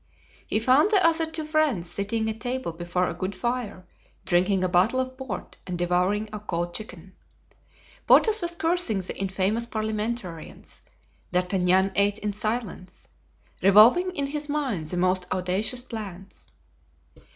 [0.47, 3.85] He found the other two friends sitting at table before a good fire,
[4.25, 7.13] drinking a bottle of port and devouring a cold chicken.
[8.07, 10.81] Porthos was cursing the infamous parliamentarians;
[11.31, 13.07] D'Artagnan ate in silence,
[13.61, 16.51] revolving in his mind the most audacious plans.